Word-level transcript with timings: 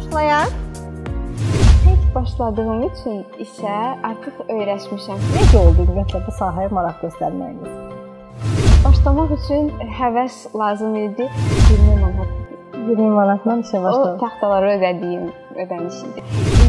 Başlayaq. 0.00 0.48
Tək 1.84 2.04
başladığım 2.14 2.82
üçün 2.86 3.18
işə 3.44 3.72
artıq 4.08 4.38
öyrəşmişəm. 4.48 5.18
Necə 5.34 5.58
oldu 5.60 5.84
ümumiyyətlə 5.84 6.20
bu 6.24 6.32
sahəyə 6.38 6.70
maraq 6.72 7.02
göstərməyiniz? 7.04 7.74
Başlamaq 8.86 9.34
üçün 9.36 9.68
həvəs 9.98 10.38
lazım 10.56 10.96
idi. 10.96 11.28
20 11.68 12.00
manat 12.00 12.30
20 12.88 13.10
manatla 13.18 13.58
işə 13.60 13.78
o 13.78 13.84
başladınız. 13.84 14.20
taxtaları 14.24 14.72
ödədiyim 14.78 15.26
ödəniş 15.66 15.98
idi. 16.08 16.24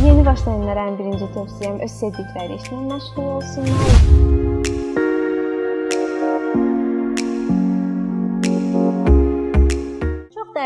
Yeni 0.05 0.25
başlayanlara 0.25 0.89
ən 0.91 0.99
birinci 0.99 1.31
tövsiyəm 1.37 1.79
öz 1.87 1.99
sevdikləri 2.01 2.59
işlə 2.59 2.81
məşğul 2.91 3.31
olsunlar. 3.37 5.00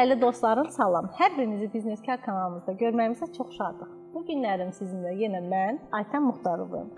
Dəyərli 0.05 0.21
dostlarım, 0.21 0.67
salam. 0.69 1.07
Hər 1.17 1.31
birinizi 1.33 1.65
Bizneskar 1.73 2.19
kanalımızda 2.21 2.75
görməyimizə 2.77 3.25
çox 3.33 3.55
şadıq. 3.57 3.93
Bu 4.13 4.21
günlərim 4.27 4.69
sizinlə 4.77 5.15
yenə 5.17 5.39
mən 5.41 5.79
Aytən 5.97 6.21
Muxtarovum. 6.27 6.91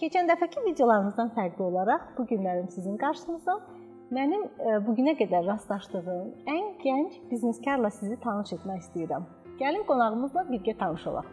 Keçən 0.00 0.30
dəfəki 0.30 0.62
videolarımızdan 0.64 1.28
fərqli 1.36 1.66
olaraq 1.66 2.06
bu 2.16 2.24
günlərim 2.30 2.70
sizin 2.72 2.96
qarşınızda 3.02 3.58
mənim 4.16 4.46
e, 4.48 4.78
bu 4.86 4.94
günə 4.96 5.12
qədər 5.20 5.44
rastlaşdığım 5.44 6.30
ən 6.54 6.70
gənc 6.80 7.20
bizneskarla 7.30 7.90
sizi 7.98 8.16
tanış 8.24 8.54
etmək 8.56 8.80
istəyirəm. 8.86 9.28
Gəlin 9.60 9.84
qonağımızla 9.90 10.48
birgə 10.48 10.78
tanış 10.80 11.06
olaq. 11.12 11.28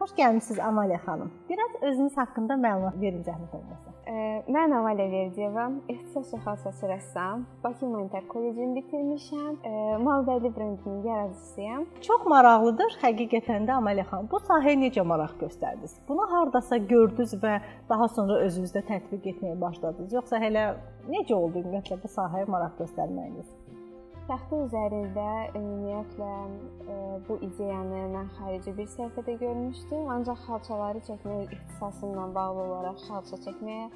Xoş 0.00 0.12
gəlmisiniz 0.16 0.60
Amaliya 0.64 0.98
xanım. 1.06 1.30
Biraz 1.48 1.72
özünüz 1.82 2.16
haqqında 2.16 2.54
məlumat 2.54 2.94
verin 3.00 3.20
zəhmət 3.26 3.52
olmasa. 3.56 3.90
Ə, 4.08 4.14
Mən 4.48 4.72
Avalya 4.72 5.06
Verdiyeva, 5.12 5.66
ixtisas 5.92 6.30
şəxsiyyəti 6.32 6.88
rəssam, 6.88 7.42
Bakı 7.64 7.84
Humanitar 7.84 8.24
Kollecini 8.32 8.78
bitirmişəm. 8.78 9.58
Ə, 9.60 9.72
Malbərli 10.06 10.54
brendinin 10.56 11.04
yaradıcısıyam. 11.04 11.84
Çox 12.08 12.24
maraqlıdır 12.32 12.96
həqiqətən 13.02 13.68
də 13.68 13.76
Amaliya 13.76 14.08
xanım. 14.08 14.32
Bu 14.32 14.40
sahəyə 14.48 14.80
necə 14.86 15.04
maraq 15.12 15.36
göstərdiniz? 15.44 15.98
Bunu 16.08 16.24
hardasa 16.32 16.80
gördünüz 16.94 17.36
və 17.44 17.60
daha 17.92 18.08
sonra 18.08 18.40
özünüzdə 18.46 18.86
tətbiq 18.88 19.34
etməyə 19.34 19.60
başladınız? 19.60 20.16
Yoxsa 20.16 20.40
hələ 20.40 20.70
necə 21.12 21.36
oldu 21.36 21.60
ümumiyyətlə 21.60 22.00
bu 22.00 22.16
sahəyə 22.16 22.48
maraq 22.48 22.80
göstərməyiniz? 22.80 23.52
Taxta 24.30 24.58
üzərində 24.62 25.30
ümumiyyətlə 25.58 26.26
ə, 26.30 26.98
bu 27.26 27.34
ideyanı 27.42 28.02
mən 28.12 28.28
xarici 28.36 28.74
bir 28.76 28.86
səhifədə 28.92 29.34
görmüşdüm, 29.40 30.04
ancaq 30.14 30.44
xalçaları 30.44 31.02
çəkmək 31.08 31.56
ixtisasımla 31.56 32.28
bağlı 32.36 32.62
olaraq 32.68 33.02
xalça 33.08 33.40
çəkməyə 33.48 33.88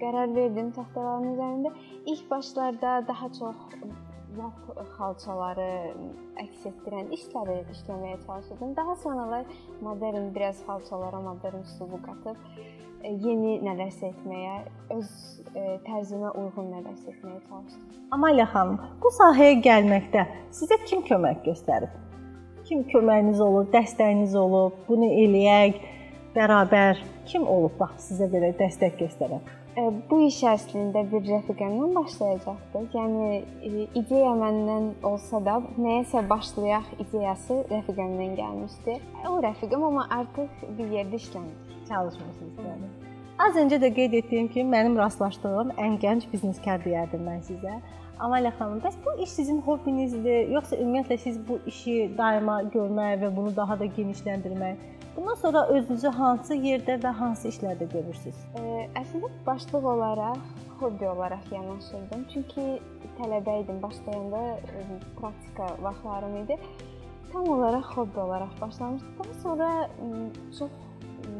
qərar 0.00 0.32
verdim 0.38 0.70
taxtaların 0.78 1.28
üzərində. 1.34 1.74
İlk 2.14 2.30
başlarda 2.30 2.94
daha 3.10 3.28
çox 3.38 3.60
lap 4.38 4.86
xalçaları 4.96 5.68
əks 6.42 6.66
etdirən 6.70 7.10
işləri 7.14 7.60
işləməyə 7.74 8.18
çalışırdım. 8.26 8.76
Daha 8.76 8.96
sonralar 9.02 9.44
modern 9.82 10.34
biraz 10.34 10.62
xalçalara 10.66 11.20
modern 11.20 11.62
üslubu 11.62 12.00
qatıb 12.04 12.36
ə, 12.36 13.12
yeni 13.26 13.58
nələrsə 13.64 14.10
etməyə, 14.12 14.56
öz 14.96 15.10
ə, 15.54 15.64
tərzimə 15.86 16.34
uyğun 16.34 16.70
nələrsə 16.76 17.14
etməyə 17.14 17.40
çalışdım. 17.48 17.98
Amaliya 18.16 18.46
xanım, 18.52 18.78
bu 19.02 19.12
sahəyə 19.18 19.58
gəlməkdə 19.64 20.26
sizə 20.54 20.80
kim 20.86 21.04
kömək 21.08 21.44
göstərib? 21.48 21.92
Kim 22.64 22.86
köməyiniz 22.88 23.42
olub, 23.44 23.68
dəstəyiniz 23.74 24.36
olub? 24.40 24.78
Bunu 24.88 25.10
eləyək 25.24 25.82
bərabər 26.36 27.02
kim 27.28 27.44
olub 27.48 27.76
bax 27.80 28.08
sizə 28.10 28.30
belə 28.32 28.54
dəstək 28.58 28.96
göstərən? 29.02 29.44
Bu 30.10 30.20
iş 30.22 30.36
əslində 30.46 31.00
bir 31.10 31.24
rəfiqəmdən 31.26 31.96
başlayacaqdı. 31.96 32.82
Yəni 32.94 33.24
e, 33.34 33.86
ideya 33.98 34.34
məndən 34.38 34.92
olsa 35.02 35.40
da, 35.42 35.56
nəyəsə 35.74 36.22
başlayaq 36.30 36.92
ideyası 37.02 37.56
rəfiqəmdən 37.72 38.36
gəlmişdi. 38.38 38.94
O 39.30 39.40
rəfiqəm 39.42 39.88
amma 39.88 40.06
artıq 40.20 40.62
bir 40.78 40.94
yerdə 40.98 41.18
işləmir. 41.18 41.58
çalışmısınız 41.88 42.58
yəni. 42.64 42.86
Az 43.44 43.56
öncə 43.60 43.80
də 43.82 43.90
qeyd 43.94 44.12
etdiyim 44.20 44.48
kimi 44.48 44.70
mənim 44.76 44.94
rastlaşdığım 44.98 45.74
ən 45.84 45.98
gənc 46.00 46.30
bizneskar 46.32 46.78
deyərdim 46.84 47.26
mən 47.26 47.42
sizə. 47.48 47.80
Amaliya 48.22 48.52
xanım, 48.58 48.78
bəs 48.84 48.94
bu 49.04 49.16
iş 49.22 49.30
sizin 49.30 49.58
hobbinizdir, 49.66 50.52
yoxsa 50.54 50.76
ümumiyyətlə 50.76 51.18
siz 51.18 51.40
bu 51.48 51.58
işi 51.66 52.12
daima 52.18 52.60
görmək 52.74 53.18
və 53.24 53.36
bunu 53.36 53.56
daha 53.56 53.78
da 53.80 53.90
genişləndirmək? 53.98 54.76
Bundan 55.16 55.34
sonra 55.34 55.66
özünüzü 55.66 56.08
hansı 56.08 56.54
yerdə 56.58 56.96
və 57.02 57.10
hansı 57.14 57.48
işlərdə 57.52 57.86
görürsüz? 57.92 58.38
E, 58.58 58.88
Əslində 58.98 59.30
başlıq 59.46 59.84
olaraq 59.86 60.40
hobbi 60.80 61.08
olaraq 61.08 61.52
yanaşırdım. 61.54 62.24
Çünki 62.32 62.64
tələbə 63.18 63.60
idim, 63.62 63.82
başlayanda 63.82 64.40
e, 64.56 64.82
praktika 65.20 65.68
vaxtlarım 65.82 66.36
idi. 66.42 66.58
Tam 67.32 67.48
olaraq 67.48 67.94
hobbi 67.96 68.20
olaraq 68.20 68.60
başlamışdım. 68.60 69.14
Daha 69.18 69.34
sonra 69.42 69.70
m, 70.02 70.26
çox 70.58 70.70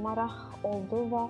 maraq 0.03 0.39
oldu 0.65 1.03
və 1.11 1.27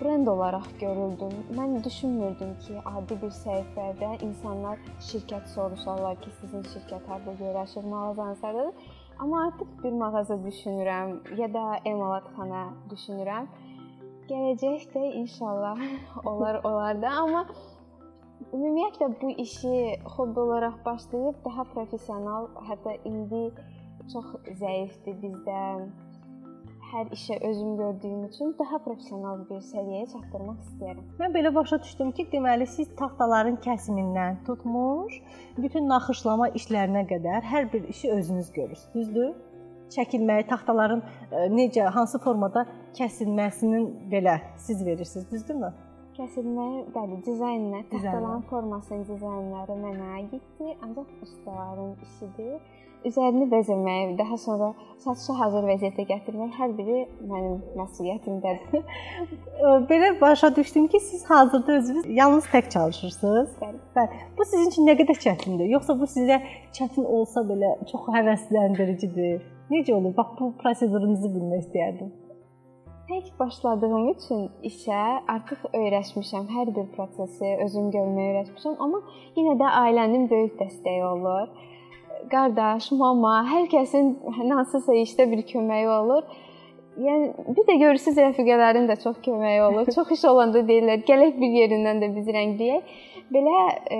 brend 0.00 0.26
olaraq 0.26 0.68
görüldüm. 0.80 1.32
Mən 1.56 1.84
düşünmürdüm 1.84 2.54
ki, 2.66 2.76
adi 2.84 3.16
bir 3.22 3.32
səhifədə 3.34 4.12
insanlar 4.28 4.78
şirkət 5.08 5.48
soruşarlar 5.54 6.20
ki, 6.20 6.30
sizin 6.40 6.62
şirkət 6.74 7.08
harda 7.08 7.34
yerləşir, 7.40 7.88
mağazanız 7.88 8.42
hardadır. 8.42 8.74
Amma 9.18 9.46
artıq 9.46 9.70
bir 9.84 9.92
mağaza 9.92 10.34
düşünürəm 10.44 11.08
ya 11.38 11.48
da 11.54 11.64
emalatxana 11.90 12.62
düşünürəm. 12.90 13.48
Gələcəkdə 14.28 15.02
inşallah 15.22 15.80
olar 16.30 16.60
olar 16.68 17.00
da, 17.02 17.10
amma 17.22 17.42
ümumiyyətlə 18.52 19.08
bu 19.22 19.30
işi 19.44 19.74
hobbi 20.16 20.40
olaraq 20.40 20.76
başlayıb 20.84 21.40
daha 21.44 21.64
professional, 21.74 22.46
hətta 22.68 22.94
indi 23.10 23.42
çox 24.12 24.28
zəifdir 24.60 25.18
bizdə 25.24 25.58
hər 26.92 27.10
işə 27.12 27.36
özüm 27.44 27.76
gördüyüm 27.76 28.24
üçün 28.24 28.54
daha 28.58 28.78
professional 28.84 29.42
bir 29.50 29.60
səviyyəyə 29.64 30.06
çatdırmaq 30.12 30.60
istəyirəm. 30.66 31.02
Mən 31.20 31.34
belə 31.34 31.52
başa 31.54 31.78
düşdüm 31.82 32.12
ki, 32.16 32.28
deməli 32.32 32.66
siz 32.76 32.88
taxtaların 33.00 33.58
kəsimindən 33.66 34.40
tutmuş, 34.46 35.18
bütün 35.58 35.88
naxışlama 35.92 36.48
işlərinə 36.60 37.04
qədər 37.10 37.44
hər 37.52 37.68
bir 37.72 37.88
işi 37.92 38.12
özünüz 38.16 38.52
görürsüz, 38.56 38.88
düzdür? 38.94 39.34
Çəkilməyi, 39.92 40.46
taxtaların 40.48 41.02
e, 41.02 41.44
necə, 41.52 41.84
hansı 41.92 42.20
formada 42.24 42.64
kəsilməsinin 42.96 43.86
belə 44.12 44.40
siz 44.56 44.84
verirsiniz, 44.86 45.30
düzdürmü? 45.30 45.72
Kəsilməyə, 46.18 46.78
bəli, 46.90 47.16
dizayninə, 47.22 47.84
taxtaların 47.92 48.40
formasının 48.48 49.04
dizaynları 49.06 49.76
mənə 49.78 50.08
aiddir, 50.16 50.72
ancaq 50.82 51.12
ustaların 51.22 51.92
işidir. 52.06 52.56
Üzərini 53.06 53.46
bəzəmək, 53.52 54.16
daha 54.18 54.38
sonra 54.42 54.72
satışa 55.04 55.36
hazır 55.38 55.68
vəziyyətə 55.70 56.08
gətirmək 56.10 56.58
hər 56.58 56.74
biri 56.80 56.98
mənim 57.22 57.62
məsuliyyətimdədir. 57.78 58.82
Belə 59.92 60.10
başa 60.20 60.50
düşdüm 60.56 60.90
ki, 60.90 61.00
siz 61.06 61.22
hazırda 61.30 61.78
özünüz 61.78 62.10
yalnız 62.20 62.50
tək 62.50 62.74
çalışırsınız. 62.74 63.56
Bəli. 63.62 63.82
Bəli. 63.96 64.22
Bu 64.38 64.50
sizin 64.50 64.72
üçün 64.74 64.90
nə 64.90 64.98
qədər 64.98 65.22
çətindir? 65.22 65.70
Yoxsa 65.78 66.00
bu 66.00 66.10
sizə 66.18 66.42
çətin 66.74 67.06
olsa 67.06 67.46
belə 67.46 67.76
çox 67.92 68.10
həvəsləndiricidir? 68.18 69.44
Necə 69.70 69.94
olur? 69.94 70.18
Bax 70.18 70.34
bu 70.40 70.56
prosedurunuzu 70.64 71.30
bilmək 71.36 71.68
istəyərdim. 71.68 72.10
Tək 73.08 73.28
başladığım 73.38 74.08
üçün 74.10 74.40
işə 74.68 75.02
artıq 75.32 75.62
öyrəşmişəm. 75.72 76.42
Hər 76.52 76.72
bir 76.76 76.90
prosesi 76.92 77.54
özüm 77.64 77.86
görməyə 77.94 78.34
öyrəşmişəm, 78.34 78.74
amma 78.84 79.00
yenə 79.38 79.54
də 79.62 79.70
ailənin 79.78 80.26
böyük 80.28 80.58
dəstəyi 80.58 81.06
olur. 81.08 81.46
Qardaş, 82.28 82.90
mama, 83.00 83.38
hər 83.48 83.64
kəsin 83.72 84.12
hansısa 84.50 84.98
işdə 85.06 85.24
bir 85.30 85.40
köməyi 85.54 85.88
olur. 85.94 86.28
Yəni 87.00 87.48
bir 87.56 87.68
də 87.70 87.78
görürsüz 87.86 88.20
rəfiqələrin 88.26 88.90
də 88.92 88.98
çox 89.00 89.16
köməyi 89.24 89.64
olur. 89.70 89.88
Çox 89.96 90.12
iş 90.18 90.28
olanda 90.28 90.66
deyirlər, 90.68 91.00
gələk 91.08 91.40
bir 91.40 91.58
yerindən 91.62 92.04
də 92.04 92.12
biz 92.12 92.28
rəngləyək. 92.36 92.94
Belə 93.32 93.58
e, 93.88 93.98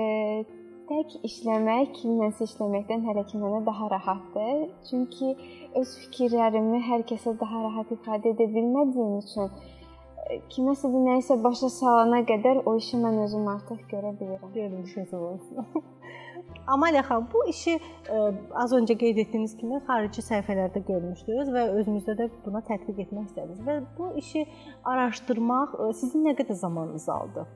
tək 0.89 1.17
işləmək 1.27 1.91
kiminləsə 1.99 2.47
işləməkdən 2.49 3.03
hələ 3.07 3.23
ki 3.29 3.39
mənə 3.41 3.59
daha 3.65 3.89
rahatdır. 3.93 4.63
Çünki 4.89 5.33
öz 5.79 5.91
fikirlərimi 6.03 6.81
hər 6.87 7.05
kəsə 7.11 7.35
daha 7.39 7.65
rahat 7.67 7.93
ifadə 7.93 8.33
edə 8.33 8.49
bilmədiyim 8.55 9.19
üçün 9.19 9.51
e, 9.51 10.39
kiməsə 10.55 10.89
bir 10.93 11.05
nəyisə 11.05 11.37
başa 11.45 11.69
salana 11.75 12.23
qədər 12.31 12.63
o 12.65 12.75
işi 12.81 13.01
mən 13.03 13.21
özüm 13.27 13.47
artıq 13.53 13.85
görə 13.93 14.15
bilirəm. 14.19 14.51
Görmüşsünüz 14.57 15.13
olsun. 15.13 15.69
Amaliya 16.73 17.01
xanım, 17.05 17.29
bu 17.33 17.45
işi 17.49 17.77
ə, 17.77 18.19
az 18.63 18.73
öncə 18.77 18.97
qeyd 18.97 19.21
etdiyiniz 19.23 19.55
kimi 19.57 19.79
xarici 19.85 20.25
səhifələrdə 20.25 20.81
görmüşdünüz 20.89 21.49
və 21.53 21.65
özünüzdə 21.81 22.17
də 22.19 22.29
buna 22.45 22.61
tətbiq 22.65 23.05
etmək 23.05 23.29
istədiniz 23.29 23.65
və 23.65 23.79
bu 23.97 24.11
işi 24.21 24.45
araşdırmaq 24.91 25.77
ə, 25.77 25.89
sizin 26.01 26.25
nə 26.29 26.37
qədər 26.37 26.57
zamanınızı 26.61 27.13
aldı? 27.13 27.47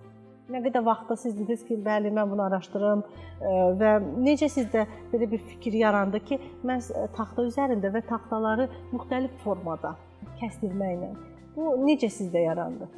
Nə 0.52 0.60
qədər 0.66 0.84
vaxtda 0.84 1.16
siz 1.16 1.38
dediniz 1.38 1.62
ki, 1.64 1.78
bəli, 1.86 2.12
mən 2.12 2.32
bunu 2.32 2.44
araşdırım 2.50 3.04
ə, 3.04 3.52
və 3.80 3.92
necə 4.26 4.50
sizdə 4.52 4.88
belə 5.14 5.30
bir 5.32 5.44
fikir 5.54 5.78
yarandı 5.80 6.20
ki, 6.28 6.40
mən 6.68 6.84
ə, 6.84 7.06
taxta 7.16 7.46
üzərində 7.48 7.94
və 7.94 8.04
taxtaları 8.10 8.68
müxtəlif 8.92 9.38
formada 9.46 9.96
kəsdirməklə 10.42 11.14
bu 11.56 11.74
necə 11.86 12.10
sizdə 12.12 12.44
yarandı? 12.48 12.90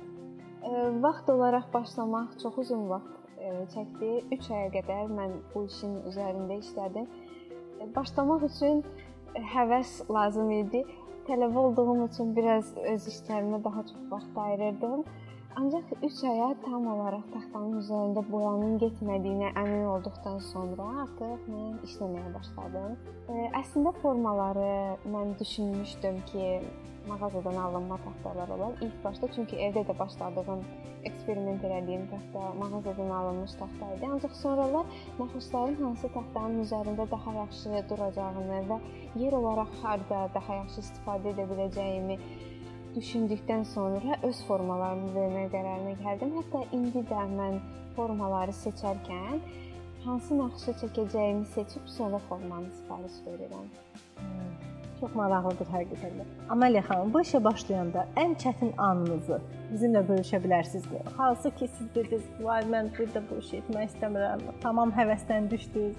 E, 0.65 0.69
Vaxt 1.01 1.30
olaraq 1.30 1.74
başlamaq 1.74 2.38
çox 2.42 2.57
uzun 2.63 2.89
vaxt 2.89 3.39
e, 3.39 3.50
çəkdi. 3.74 4.12
3 4.38 4.51
aya 4.57 4.69
qədər 4.77 5.12
mən 5.12 5.39
bu 5.53 5.65
işin 5.69 5.97
üzərində 6.09 6.59
işlədim. 6.63 7.09
E, 7.81 7.89
Başlamaq 7.95 8.47
üçün 8.50 8.83
həvəs 9.53 9.97
lazım 10.09 10.51
idi. 10.62 10.86
Tələbə 11.27 11.57
olduğum 11.68 12.06
üçün 12.06 12.36
biraz 12.38 12.71
öz 12.94 13.07
işlərimə 13.13 13.63
daha 13.63 13.83
çox 13.92 14.09
vaxt 14.12 14.38
ayırırdım. 14.45 15.06
Ancaq 15.56 15.86
3 16.04 16.24
aya 16.28 16.48
tam 16.66 16.88
olaraq 16.92 17.28
taxtanın 17.31 17.78
üzərində 17.80 18.22
boyanın 18.28 18.74
getmədiyinə 18.81 19.54
əmin 19.62 19.86
olduqdan 19.88 20.42
sonra 20.44 20.88
artıq 21.04 21.46
mən 21.48 21.78
işləməyə 21.88 22.31
başladım. 22.34 22.98
Əslində 23.62 23.94
formaları 24.02 24.74
mən 25.13 25.31
düşünmüşdüm 25.40 26.18
ki, 26.31 26.50
mağazadan 27.07 27.56
alınma 27.68 27.98
taxtalar 28.04 28.52
olar. 28.56 28.75
İlk 28.81 28.98
başda 29.04 29.30
çünki 29.36 29.56
evdə 29.68 29.86
də 29.88 29.96
başladığım 30.00 30.66
eksperiment 31.10 31.63
elədiyim 31.69 32.04
taxta 32.12 32.52
mağazadan 32.60 33.13
alınmış 33.19 33.54
taxta 33.62 33.94
idi. 33.96 34.10
Ancaq 34.12 34.36
sonralar 34.42 35.00
naxışların 35.19 35.78
hansı 35.84 36.10
taxtanın 36.18 36.66
üzərində 36.66 37.06
daha 37.12 37.38
yaxşı 37.38 37.86
duracağını 37.94 38.60
və 38.74 38.80
yer 39.24 39.40
olaraq 39.40 39.72
harda 39.84 40.25
daha 40.36 40.60
yaxşı 40.62 40.84
istifadə 40.84 41.31
edə 41.31 41.48
biləcəyimi 41.54 42.19
düşündükdən 42.95 43.63
sonra 43.63 44.18
öz 44.24 44.42
formalarımı 44.47 45.12
vermək 45.15 45.51
qərarına 45.53 45.95
gəldim. 46.01 46.36
Hətta 46.39 46.62
indi 46.77 47.03
də 47.09 47.25
mən 47.36 47.59
formaları 47.95 48.56
seçərkən 48.56 49.42
hansı 50.06 50.38
naxışı 50.38 50.77
çəkəcəyimi 50.81 51.45
seçib 51.56 51.88
sonra 51.97 52.18
formanı 52.30 52.71
sifariş 52.77 53.18
verirəm. 53.27 53.68
Hmm, 54.19 54.51
çox 55.00 55.15
maraqlıdır 55.19 55.71
həqiqətən 55.75 56.18
də. 56.19 56.25
Amaliya 56.56 56.83
xanım, 56.89 57.13
bu 57.13 57.21
işə 57.25 57.44
başlayanda 57.44 58.07
ən 58.24 58.36
çətin 58.44 58.75
anınızı 58.88 59.39
bizimlə 59.71 60.03
bölüşə 60.09 60.42
bilərsinizmi? 60.44 61.01
Hansı 61.18 61.51
ki 61.56 61.68
siz 61.77 61.95
dediniz, 61.95 62.24
"Vay 62.42 62.62
mən 62.75 62.92
bir 63.00 63.07
də 63.15 63.24
bu 63.30 63.39
işi 63.44 63.62
etmək 63.62 63.89
istəmirəm." 63.92 64.45
Tamam 64.62 64.92
həvəsdən 64.92 65.50
düşdünüz 65.51 65.95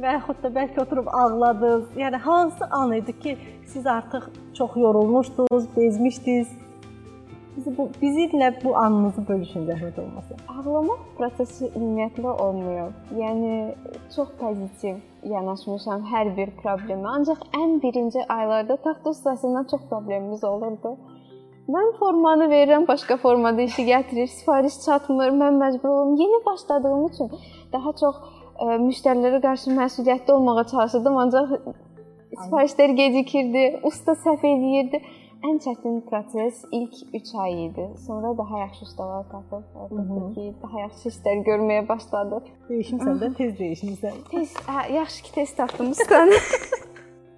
və 0.00 0.12
yaxud 0.18 0.42
da 0.42 0.52
bəlkə 0.58 0.82
oturub 0.84 1.08
ağladınız. 1.20 1.88
Yəni 1.96 2.20
hansı 2.26 2.68
an 2.70 2.92
idi 2.92 3.18
ki, 3.20 3.36
siz 3.72 3.86
artıq 3.86 4.30
çox 4.54 4.76
yorulmuşdunuz, 4.76 5.76
bezmişdiniz? 5.76 6.48
Bizi 7.56 7.72
bu 7.78 7.88
bizimlə 8.02 8.50
bu 8.64 8.76
anınızı 8.76 9.22
bölüşün 9.28 9.62
zəhmət 9.64 10.00
olmasa. 10.00 10.36
Ağlamaq 10.52 11.04
prosesi 11.16 11.70
ümumiyyətlə 11.70 12.32
olmuyor. 12.44 12.90
Yəni 13.16 13.74
çox 14.16 14.34
pozitiv 14.40 14.98
yanaşmışam 15.24 16.04
hər 16.12 16.34
bir 16.36 16.52
problemə. 16.60 17.14
Ancaq 17.16 17.46
ən 17.56 17.78
birinci 17.82 18.26
aylarda 18.28 18.76
taxt 18.76 19.06
ustasından 19.06 19.64
çox 19.70 19.88
problemimiz 19.88 20.44
olurdu. 20.44 20.98
Mən 21.66 21.88
formanı 21.98 22.44
verirəm, 22.52 22.84
başqa 22.88 23.16
formada 23.16 23.62
işi 23.62 23.82
gətirir, 23.88 24.28
sifariş 24.30 24.76
çatmır, 24.84 25.32
mən 25.40 25.56
məcbur 25.62 25.88
olum. 25.88 26.14
Yeni 26.20 26.44
başladığım 26.46 27.06
üçün 27.06 27.30
daha 27.72 27.92
çox 27.92 28.16
müştərilərə 28.60 29.40
qarşı 29.44 29.74
məsuliyyətli 29.76 30.32
olmağa 30.32 30.64
çalışırdım, 30.72 31.16
ancaq 31.22 31.54
sifarişlər 32.44 32.96
gecikirdi, 33.02 33.64
usta 33.88 34.16
səhv 34.24 34.44
edirdi. 34.50 35.02
Ən 35.44 35.58
çətin 35.62 35.98
proses 36.08 36.62
ilk 36.72 36.94
3 37.14 37.34
ay 37.42 37.66
idi. 37.66 37.84
Sonra 38.06 38.32
daha 38.38 38.58
yaxşı 38.58 38.86
ustalar 38.86 39.26
tapıb, 39.30 39.66
əlbəttə 39.84 40.22
ki, 40.34 40.46
daha 40.62 40.80
yaxşı 40.80 41.12
işlər 41.12 41.42
görməyə 41.46 41.82
başladıq. 41.88 42.48
Dəyişmisən 42.70 43.20
də, 43.20 43.28
tez 43.36 43.52
dəyişmisən. 43.60 44.16
Tez, 44.30 44.54
hə, 44.66 44.86
yaxşı 44.96 45.22
ki, 45.26 45.32
tez 45.34 45.54
tapdım 45.56 45.90
ustanı. 45.94 46.40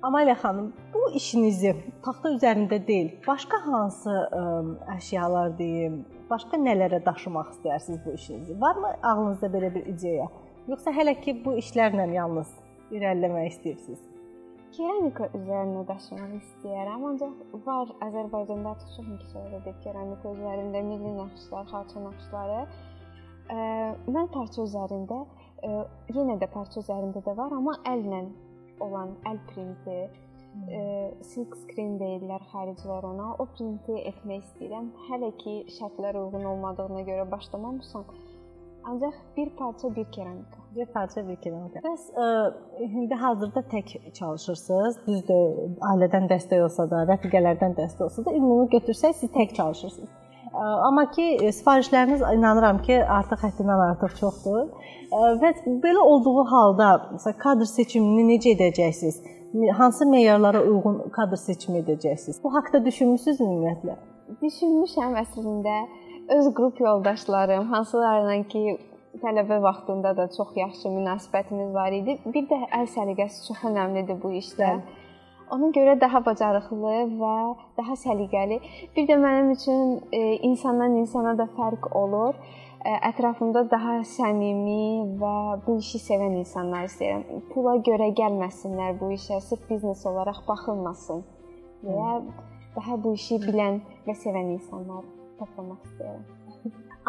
Amaliya 0.02 0.36
xanım, 0.38 0.70
bu 0.94 1.10
işinizi 1.18 1.74
taxta 2.04 2.30
üzərində 2.36 2.78
deyil, 2.86 3.10
başqa 3.26 3.58
hansı 3.66 4.14
ə, 4.14 4.42
əşyalar 4.94 5.56
deyim, 5.58 6.04
başqa 6.30 6.60
nələrə 6.62 7.02
daşımaq 7.04 7.50
istəyirsiniz 7.56 8.04
bu 8.06 8.14
işinizi? 8.14 8.60
Varmı 8.60 8.94
ağlınızda 9.02 9.50
belə 9.56 9.74
bir 9.74 9.86
ideya? 9.90 10.28
Yoxsa 10.68 10.92
hələ 10.92 11.14
ki 11.24 11.32
bu 11.44 11.54
işlərlə 11.56 12.04
yalnız 12.12 12.48
irəliləmək 12.92 13.46
istəyirsiniz? 13.54 14.02
Keramika 14.76 15.30
üzərinə 15.38 15.86
daşımaq 15.88 16.34
istəyirəm, 16.38 17.06
ancaq 17.08 17.54
var 17.64 17.94
Azərbaycanda 18.04 18.74
çox 18.82 18.98
inkişaflıdır 19.00 19.78
keramika 19.86 20.34
üzərində 20.36 20.82
milli 20.90 21.14
naxışlar, 21.16 21.64
xalça 21.72 22.02
naxışları. 22.04 22.60
Mən 24.12 24.28
parça 24.34 24.66
üzərində 24.68 25.22
yenə 26.18 26.36
də 26.44 26.50
parça 26.52 26.82
üzərində 26.84 27.24
də 27.24 27.36
var, 27.40 27.56
amma 27.56 27.78
əllə 27.88 28.26
olan 28.84 29.16
əl 29.32 29.40
printi, 29.48 29.98
hmm. 30.52 31.24
silk 31.32 31.56
screen 31.64 31.96
deyirlər 32.02 32.44
xaricilər 32.52 33.08
ona. 33.08 33.32
O 33.40 33.48
printi 33.56 34.02
etmək 34.12 34.44
istəyirəm. 34.44 34.92
Hələ 35.08 35.32
ki 35.40 35.58
şərtlər 35.80 36.20
uyğun 36.26 36.44
olmadığına 36.52 37.08
görə 37.08 37.24
başlamamışam. 37.32 38.04
Ancaq 38.84 39.16
bir 39.36 39.50
parça 39.56 39.96
bir 39.96 40.12
keramika. 40.12 40.57
Bir 40.76 40.86
parça 40.86 41.28
bir 41.28 41.36
keramika. 41.36 41.80
Bəs 41.80 42.08
ə, 42.12 42.24
e, 42.78 42.84
indi 42.84 43.14
hazırda 43.14 43.62
tək 43.72 43.94
çalışırsınız. 44.14 44.98
Düzdür, 45.06 45.54
ailədən 45.90 46.28
dəstək 46.28 46.64
olsa 46.66 46.84
da, 46.90 47.04
rəfiqələrdən 47.08 47.76
dəstək 47.78 48.04
olsa 48.04 48.24
da, 48.26 48.34
ümumi 48.36 48.68
götürsək 48.74 49.16
siz 49.16 49.32
tək 49.32 49.54
çalışırsınız. 49.56 50.10
Ə, 50.48 50.66
amma 50.88 51.06
ki 51.14 51.26
e, 51.40 51.52
sifarişləriniz 51.56 52.24
inanıram 52.36 52.82
ki, 52.84 52.98
artıq 53.18 53.46
həddindən 53.46 53.84
artıq 53.86 54.18
çoxdur. 54.20 54.68
Ə, 55.08 55.22
və 55.40 55.54
belə 55.86 56.04
olduğu 56.04 56.44
halda 56.52 56.90
məsələn 57.14 57.40
kadr 57.46 57.70
seçimini 57.72 58.26
necə 58.34 58.52
edəcəksiniz? 58.58 59.22
Hansı 59.78 60.06
meyarlara 60.06 60.60
uyğun 60.68 61.00
kadr 61.16 61.40
seçimi 61.40 61.80
edəcəksiniz? 61.80 62.42
Bu 62.44 62.52
haqqda 62.54 62.84
düşünmüsünüzmü 62.84 63.48
ümumiyyətlə? 63.48 63.96
Düşünmüşəm 64.44 65.16
əslində 65.22 65.80
öz 66.36 66.52
qrup 66.54 66.80
yoldaşlarım, 66.80 67.70
hansılarla 67.72 68.42
ki 68.52 68.78
tələbə 69.22 69.60
vaxtında 69.62 70.14
da 70.16 70.28
çox 70.36 70.56
yaxşı 70.56 70.88
münasibətimiz 70.94 71.74
var 71.74 71.92
idi. 71.92 72.18
Bir 72.26 72.46
də 72.50 72.58
əl 72.78 72.88
səliqəsi 72.94 73.46
çox 73.48 73.66
əhəmilidir 73.70 74.18
bu 74.22 74.32
işdə. 74.40 74.70
Hə. 74.78 75.04
Ona 75.54 75.70
görə 75.72 75.94
daha 76.00 76.20
bacarıqlı 76.24 76.94
və 77.20 77.34
daha 77.78 77.96
səliqəli. 77.96 78.58
Bir 78.96 79.06
də 79.08 79.16
mənim 79.22 79.52
üçün 79.54 79.94
e, 80.12 80.20
insandan 80.50 80.96
insana 81.00 81.38
da 81.38 81.48
fərq 81.56 81.88
olur. 81.96 82.34
E, 82.84 82.92
ətrafımda 83.10 83.64
daha 83.70 83.98
səmimi 84.10 85.16
və 85.22 85.36
bu 85.66 85.78
işi 85.80 86.02
sevən 86.04 86.36
insanlar 86.42 86.90
istəyirəm. 86.90 87.46
Pula 87.54 87.78
görə 87.88 88.10
gəlməsinlər 88.20 89.00
bu 89.00 89.12
işə, 89.16 89.40
sırf 89.48 89.64
biznes 89.70 90.04
olaraq 90.06 90.44
baxılmasın. 90.48 91.24
Və 91.86 92.10
daha 92.76 93.00
bu 93.04 93.14
işi 93.16 93.40
bilən 93.48 93.80
və 94.06 94.18
sevən 94.24 94.52
insanlar 94.58 95.06
toplamaq 95.40 95.80
istəyirəm. 95.88 96.47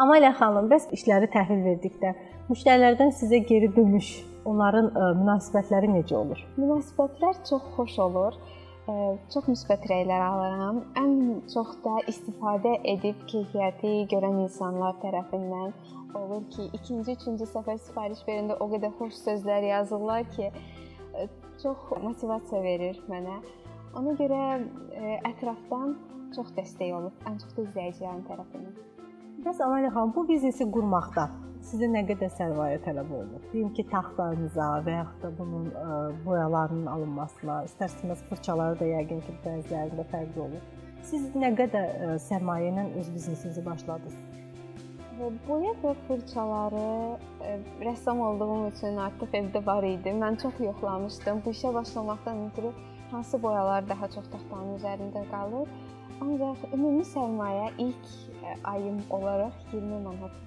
Amaliya 0.00 0.30
xanım, 0.32 0.70
bəs 0.72 0.86
işləri 0.96 1.26
təhvil 1.28 1.58
verdikdə 1.60 2.14
müştərilərdən 2.48 3.10
sizə 3.18 3.42
geri 3.44 3.66
dönüş, 3.74 4.06
onların 4.48 4.86
ə, 4.88 4.92
e, 4.96 5.08
münasibətləri 5.18 5.90
necə 5.92 6.14
olur? 6.16 6.40
Münasibətlər 6.56 7.42
çox 7.50 7.66
xoş 7.74 7.98
olur. 8.06 8.38
Ə, 8.40 8.94
e, 8.94 9.10
çox 9.34 9.50
müsbət 9.50 9.84
rəylər 9.90 10.24
alıram. 10.24 10.78
Ən 10.96 11.12
çox 11.52 11.74
da 11.84 11.98
istifadə 12.08 12.78
edib 12.94 13.20
keyfiyyəti 13.28 13.92
görən 14.14 14.40
insanlar 14.46 14.96
tərəfindən 15.04 15.76
olur 16.16 16.48
ki, 16.54 16.70
ikinci, 16.80 17.18
üçüncü 17.18 17.50
səfər 17.52 17.76
sifariş 17.84 18.24
verəndə 18.24 18.56
o 18.56 18.70
qədər 18.72 18.96
xoş 19.02 19.20
sözlər 19.20 19.68
yazırlar 19.68 20.24
ki, 20.32 20.48
ə, 20.48 21.26
e, 21.26 21.28
çox 21.60 21.90
motivasiya 22.06 22.62
verir 22.64 23.04
mənə. 23.12 23.36
Ona 24.00 24.16
görə 24.16 24.40
ə, 24.56 25.20
ətrafdan 25.34 25.98
çox 26.32 26.56
dəstək 26.56 26.96
olub, 27.02 27.26
ən 27.28 27.36
çox 27.44 27.52
da 27.58 27.68
izləyicilərin 27.68 28.24
tərəfindən. 28.32 28.69
Bəs 29.44 29.60
Amaliya 29.64 29.90
xanım, 29.90 30.10
bu 30.16 30.22
biznesi 30.28 30.64
qurmaqda 30.74 31.22
sizə 31.68 31.86
nə 31.88 32.00
qədər 32.08 32.28
sərmayə 32.36 32.80
tələb 32.84 33.12
olunur? 33.18 33.44
Deyim 33.52 33.70
ki, 33.76 33.86
taxtanıza 33.88 34.66
və 34.84 34.96
yaxud 34.98 35.22
da 35.24 35.30
bunun 35.38 35.70
ə, 35.70 35.84
e, 35.84 36.10
boyalarının 36.26 36.90
alınmasına, 36.94 37.54
istərsiniz 37.70 38.20
fırçaları 38.28 38.76
da 38.82 38.88
yəqin 38.90 39.22
ki, 39.24 39.36
bəzilərində 39.46 40.04
fərqli 40.12 40.42
olur. 40.44 40.66
Siz 41.08 41.24
nə 41.44 41.54
qədər 41.56 41.86
ə, 41.88 42.10
e, 42.10 42.18
sərmayə 42.26 42.68
ilə 42.74 42.84
öz 43.00 43.08
biznesinizi 43.14 43.64
başladınız? 43.64 44.18
Boya 45.48 45.72
və 45.86 45.94
fırçaları 46.10 46.84
ə, 46.84 47.16
e, 47.40 47.56
rəssam 47.86 48.20
olduğum 48.26 48.66
üçün 48.74 49.00
artıq 49.06 49.40
evdə 49.40 49.64
var 49.70 49.88
idi. 49.88 50.12
Mən 50.20 50.36
çox 50.44 50.60
yoxlamışdım. 50.66 51.40
Bu 51.46 51.56
işə 51.56 51.72
başlamaqdan 51.80 52.44
ötürü 52.50 52.74
hansı 53.10 53.42
boyalar 53.42 53.88
daha 53.88 54.12
çox 54.18 54.28
taxtanın 54.36 54.76
üzərində 54.76 55.24
qalır? 55.32 55.72
Ancaq 56.20 56.68
ümumi 56.74 57.04
sərmayə 57.08 57.70
ilk 57.78 58.08
e, 58.44 58.56
ayım 58.64 59.00
olaraq 59.10 59.56
20 59.72 60.00
manat 60.04 60.38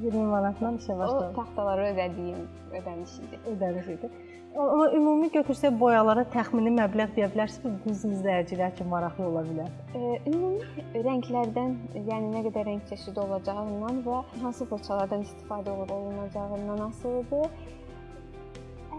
20 0.00 0.26
manatdan 0.26 0.76
işə 0.80 0.98
başladım. 0.98 1.32
O 1.32 1.36
taxtaları 1.36 1.88
ödədiyim 1.92 2.44
ödəniş 2.78 3.16
idi. 3.24 3.40
Ödəniş 3.54 3.90
idi. 3.94 4.10
Amma 4.52 4.90
ümumi 4.92 5.30
götürsək 5.32 5.78
boyalara 5.80 6.26
təxmini 6.32 6.72
məbləğ 6.76 7.06
deyə 7.16 7.28
bilərsiniz, 7.32 7.76
bu 7.84 7.90
bizim 7.90 8.12
izləyicilər 8.18 8.74
üçün 8.74 8.90
maraqlı 8.92 9.24
ola 9.24 9.44
bilər. 9.46 9.70
E, 9.96 10.10
ümumi 10.28 11.04
rənglərdən, 11.06 11.78
yəni 12.10 12.28
nə 12.34 12.42
qədər 12.48 12.68
rəng 12.68 12.82
çeşidi 12.90 13.20
olacağından 13.24 14.02
və 14.04 14.18
hansı 14.42 14.68
fırçalardan 14.68 15.24
istifadə 15.28 15.72
olunacağından 15.72 16.84
asılıdır. 16.90 17.48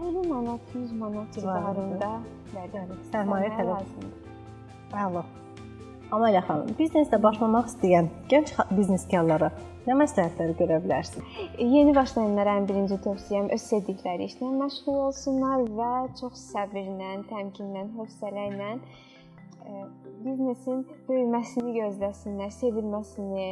50 0.02 0.28
manat, 0.28 0.74
100 0.74 0.92
manat 0.98 1.38
civarında, 1.38 2.10
sərmayə 3.12 3.54
tələb. 3.54 3.96
Əla. 5.06 5.22
Amaliya 6.12 6.42
xanım, 6.44 6.74
biznesdə 6.78 7.18
başlamaq 7.22 7.70
istəyən 7.70 8.10
gənc 8.30 8.52
bizneskarlara 8.76 9.48
nə 9.86 9.96
məsləhətləri 10.00 10.54
görə 10.58 10.78
bilərsiniz? 10.84 11.38
Yeni 11.58 11.94
başlayanlara 11.96 12.58
ən 12.60 12.68
birinci 12.68 12.98
tövsiyəm 13.06 13.48
öz 13.54 13.64
sevdikləri 13.70 14.28
işlə 14.28 14.50
məşğul 14.60 15.00
olsunlar 15.06 15.64
və 15.78 15.92
çox 16.20 16.44
səbirlə, 16.52 17.16
təmkinlə, 17.30 17.86
hövsələ 17.96 18.46
ilə 18.52 18.70
biznesin 20.24 20.84
böyüməsini 21.08 21.72
gözləsinlər, 21.78 22.52
sevilməsini, 22.58 23.48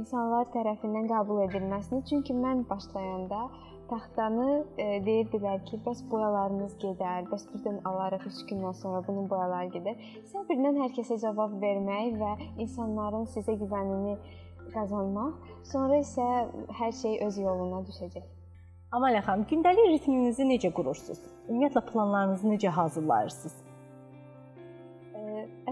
insanlar 0.00 0.48
tərəfindən 0.54 1.10
qəbul 1.12 1.44
edilməsini. 1.46 2.02
Çünki 2.08 2.36
mən 2.36 2.64
başlayanda 2.70 3.46
taxtanı 3.92 4.48
e, 4.80 4.86
deyirdilər 5.06 5.62
ki, 5.68 5.78
bəs 5.86 6.02
boyalarınız 6.10 6.76
gedər, 6.82 7.26
bəs 7.30 7.46
birdən 7.52 7.80
alarıq 7.88 8.26
3 8.30 8.44
gündən 8.50 8.76
sonra 8.82 9.02
bunun 9.08 9.28
boyaları 9.30 9.72
gedər. 9.76 10.06
Səbirlə 10.32 10.74
hər 10.80 10.94
kəsə 10.98 11.18
cavab 11.24 11.58
vermək 11.62 12.16
və 12.22 12.32
insanların 12.64 13.28
sizə 13.34 13.56
güvənini 13.60 14.16
qazanmaq, 14.72 15.50
sonra 15.72 15.98
isə 16.02 16.28
hər 16.78 16.94
şey 17.02 17.18
öz 17.26 17.42
yoluna 17.46 17.82
düşəcək. 17.88 18.30
Amaliya 18.92 19.22
xanım, 19.26 19.44
gündəlik 19.50 19.86
ritminizi 19.94 20.44
necə 20.48 20.72
qurursunuz? 20.76 21.20
Ümumiyyətlə 21.48 21.84
planlarınızı 21.92 22.48
necə 22.54 22.72
hazırlayırsınız? 22.78 23.60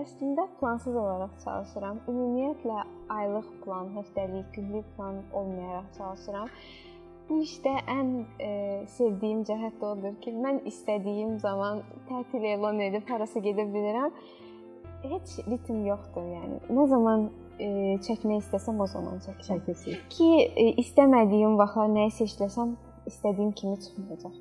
Əslində 0.01 0.47
plansız 0.61 0.95
olaraq 0.97 1.35
çalışıram. 1.45 1.99
Ümumiyyətlə 2.09 2.85
aylıq 3.13 3.51
plan, 3.65 3.91
həftəlik, 3.97 4.47
günlük 4.55 4.87
plan 4.97 5.21
olmayaraq 5.37 5.91
çalışıram. 5.99 6.49
Bu 7.31 7.37
işdə 7.45 7.73
ən 7.87 8.09
e, 8.43 8.51
sevdiyim 8.91 9.45
cəhət 9.47 9.83
odur 9.87 10.17
ki, 10.25 10.33
mən 10.35 10.57
istədiyim 10.67 11.37
zaman 11.39 11.85
tətil 12.09 12.43
elan 12.57 12.81
edib 12.83 13.07
harasa 13.07 13.39
gedə 13.45 13.69
bilirəm. 13.71 14.11
Heç 15.13 15.37
ritm 15.47 15.85
yoxdur, 15.87 16.27
yəni. 16.27 16.59
Nə 16.75 16.87
zaman 16.91 17.29
e, 17.63 17.71
çəkmək 18.03 18.43
istəsəm 18.43 18.83
o 18.83 18.89
zaman 18.91 19.23
çəkəcəm. 19.29 19.63
Ki 20.11 20.31
e, 20.43 20.67
istəmədiyim 20.83 21.55
vaxtlar 21.61 21.95
nəyi 21.95 22.17
seçsəm, 22.19 22.75
istədiyim 23.13 23.55
kimi 23.63 23.79
çıxmayacaq. 23.87 24.35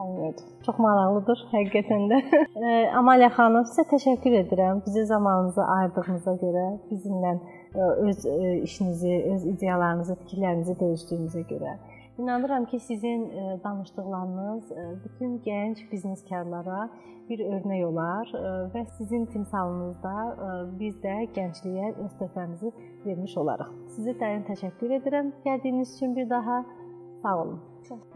Anladım. 0.00 0.48
Çox 0.64 0.78
maraqlıdır 0.80 1.44
həqiqətən 1.52 2.08
də. 2.14 2.18
E, 2.60 2.72
Amaliya 2.96 3.28
xanım, 3.36 3.68
sizə 3.68 3.84
təşəkkür 3.92 4.40
edirəm. 4.42 4.80
Bizə 4.88 5.04
zamanınızı 5.12 5.62
ayırdığınıza 5.76 6.34
görə, 6.40 6.66
bizimlə 6.88 7.36
e, 7.36 7.92
öz 8.08 8.26
e, 8.26 8.36
işinizi, 8.64 9.14
öz 9.34 9.46
ideyalarınızı, 9.54 10.16
fikirlərinizi 10.24 10.80
bölüşdüyünüzə 10.80 11.44
görə. 11.52 11.76
İnanıram 12.20 12.64
ki, 12.64 12.80
sizin 12.80 13.30
e, 13.30 13.60
danışdıqlarınız 13.64 14.72
e, 14.72 15.04
bütün 15.04 15.38
gənc 15.38 15.78
bizneskarlara 15.92 16.90
bir 17.28 17.40
örnək 17.40 17.84
olar 17.86 18.32
e, 18.34 18.50
və 18.74 18.82
sizin 18.98 19.24
timsalınızda 19.32 20.12
biz 20.80 20.98
də 21.04 21.14
gəncliyə 21.36 21.94
öz 22.04 22.18
töhfəmizi 22.20 22.72
vermiş 23.06 23.36
olarıq. 23.40 23.70
Sizə 23.94 24.12
dərin 24.20 24.44
təşəkkür 24.50 24.92
edirəm 24.98 25.30
gəldiyiniz 25.46 25.94
üçün 25.96 26.12
bir 26.16 26.28
daha. 26.30 26.58
Sağ 27.22 27.34
olun. 27.44 27.62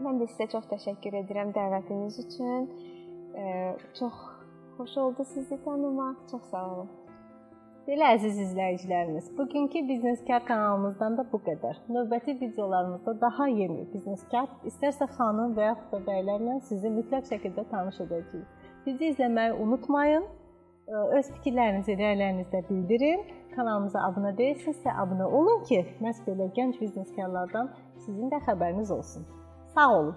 Mən 0.05 0.21
də 0.21 0.29
sizə 0.35 0.47
çox 0.53 0.69
təşəkkür 0.75 1.17
edirəm 1.23 1.55
dəvətiniz 1.57 2.19
üçün. 2.27 2.69
Çox 3.99 4.21
xoş 4.77 4.97
oldu 4.97 5.25
sizi 5.33 5.57
tanımaq. 5.65 6.21
Çox 6.31 6.43
sağ 6.53 6.65
olun. 6.75 6.89
Belə 7.85 8.07
əziz 8.15 8.39
izləyicilərimiz, 8.41 9.27
bugünkü 9.37 9.83
Bizneskar 9.85 10.41
kanalımızdan 10.47 11.19
da 11.19 11.23
bu 11.29 11.37
qədər. 11.45 11.77
Növbəti 11.93 12.33
videolarımızda 12.39 13.13
daha 13.21 13.45
yeni 13.45 13.83
bizneskar, 13.91 14.47
istərsə 14.65 15.05
xanım 15.11 15.53
və 15.53 15.67
yaxud 15.67 15.91
da 15.93 15.99
bəylərlə 16.07 16.55
sizi 16.65 16.89
mütləq 16.89 17.29
şəkildə 17.29 17.67
tanış 17.69 17.99
edəcəyik. 18.07 18.65
Bizi 18.87 19.11
izləməyi 19.13 19.53
unutmayın. 19.67 20.25
Öz 21.19 21.29
fikirlərinizi, 21.35 21.93
rəylərinizi 22.01 22.49
də 22.55 22.63
bildirin. 22.71 23.21
Kanalımıza 23.53 24.01
abunə 24.09 24.33
deyilsinizsə, 24.39 24.89
abunə 25.05 25.29
olun 25.29 25.61
ki, 25.69 25.83
məhz 26.01 26.25
belə 26.25 26.49
gənc 26.57 26.81
bizneskarlardan 26.81 27.69
sizin 27.99 28.33
də 28.33 28.41
xəbəriniz 28.49 28.89
olsun. 28.97 29.29
Sağ 29.77 29.91
olun. 29.99 30.15